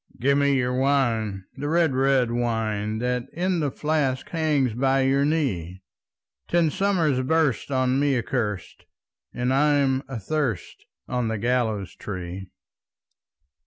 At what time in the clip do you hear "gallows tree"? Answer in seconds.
11.37-12.47